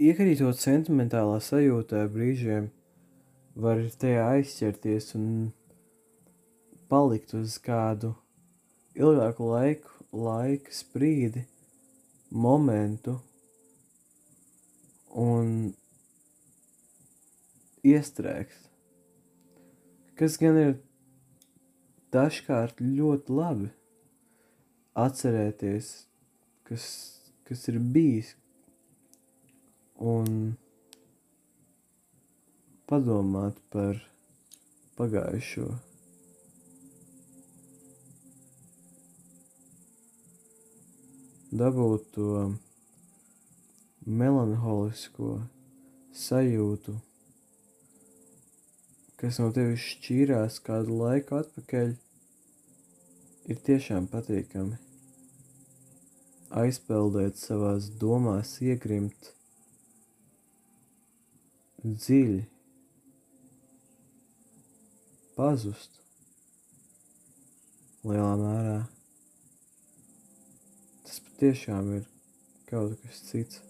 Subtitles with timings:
[0.00, 2.70] iekrītot sentimentālā sajūtā brīžiem,
[3.54, 5.28] var tajā aizķerties un
[6.90, 8.14] palikt uz kādu
[8.98, 11.44] ilgāku laiku, laika sprīdi,
[12.30, 13.20] momentu
[15.14, 15.70] un
[17.86, 18.70] iestrēgt.
[20.18, 20.76] Kas gan ir
[22.14, 23.70] dažkārt ļoti labi
[24.98, 25.90] atcerēties,
[26.66, 26.84] kas,
[27.46, 28.34] kas ir bijis,
[30.00, 30.54] un
[32.90, 33.98] padomāt par
[34.98, 35.68] pagājušo.
[41.54, 42.30] Dabūt to
[44.04, 45.36] melanholisko
[46.14, 46.96] sajūtu,
[49.20, 51.94] kas no tevis šķīrās kādu laiku atpakaļ,
[53.54, 54.80] ir tiešām patīkami.
[56.54, 59.30] Aizpeldēt savās domās, iegrimt
[61.84, 62.40] dziļi,
[65.36, 66.00] pazust
[68.08, 68.78] lielā mērā.
[71.04, 72.08] Tas patiešām ir
[72.70, 73.60] kaut kas cits.